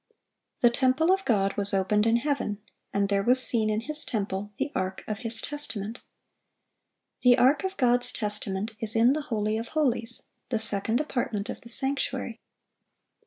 ]"The 0.63 0.71
temple 0.71 1.11
of 1.11 1.23
God 1.25 1.55
was 1.57 1.75
opened 1.75 2.07
in 2.07 2.15
heaven, 2.15 2.57
and 2.91 3.07
there 3.07 3.21
was 3.21 3.39
seen 3.43 3.69
in 3.69 3.81
His 3.81 4.03
temple 4.03 4.51
the 4.57 4.71
ark 4.73 5.03
of 5.07 5.19
His 5.19 5.39
testament."(716) 5.43 7.21
The 7.21 7.37
ark 7.37 7.63
of 7.63 7.77
God's 7.77 8.11
testament 8.11 8.71
is 8.79 8.95
in 8.95 9.13
the 9.13 9.21
holy 9.29 9.59
of 9.59 9.67
holies, 9.77 10.23
the 10.49 10.57
second 10.57 10.99
apartment 10.99 11.49
of 11.49 11.61
the 11.61 11.69
sanctuary. 11.69 12.39